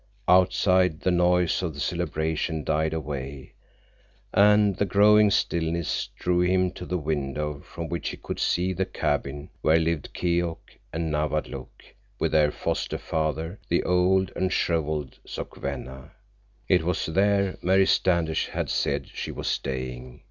[0.27, 3.53] Outside, the noise of the celebration died away,
[4.33, 8.87] and the growing stillness drew him to the window from which he could see the
[8.87, 11.83] cabin where lived Keok and Nawadlook
[12.17, 16.09] with their foster father, the old and shriveled Sokwenna.
[16.67, 20.19] It was there Mary Standish had said she was staying.